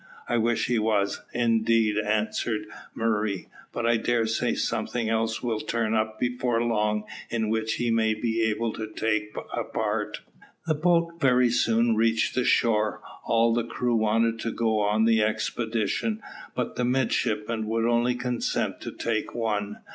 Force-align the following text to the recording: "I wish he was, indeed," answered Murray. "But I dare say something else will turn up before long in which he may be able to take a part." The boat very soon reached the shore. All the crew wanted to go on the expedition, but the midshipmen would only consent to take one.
"I 0.27 0.37
wish 0.37 0.65
he 0.65 0.79
was, 0.79 1.21
indeed," 1.31 1.95
answered 1.95 2.65
Murray. 2.95 3.49
"But 3.71 3.85
I 3.85 3.97
dare 3.97 4.25
say 4.25 4.55
something 4.55 5.09
else 5.09 5.43
will 5.43 5.59
turn 5.59 5.93
up 5.93 6.19
before 6.19 6.59
long 6.63 7.03
in 7.29 7.49
which 7.49 7.75
he 7.75 7.91
may 7.91 8.15
be 8.15 8.41
able 8.41 8.73
to 8.73 8.91
take 8.91 9.35
a 9.55 9.63
part." 9.63 10.21
The 10.65 10.73
boat 10.73 11.19
very 11.21 11.51
soon 11.51 11.95
reached 11.95 12.33
the 12.33 12.43
shore. 12.45 12.99
All 13.27 13.53
the 13.53 13.63
crew 13.63 13.95
wanted 13.95 14.39
to 14.39 14.51
go 14.51 14.79
on 14.79 15.05
the 15.05 15.21
expedition, 15.21 16.19
but 16.55 16.77
the 16.77 16.83
midshipmen 16.83 17.67
would 17.67 17.85
only 17.85 18.15
consent 18.15 18.81
to 18.81 18.91
take 18.91 19.35
one. 19.35 19.81